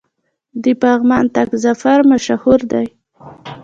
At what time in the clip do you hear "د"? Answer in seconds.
0.63-0.65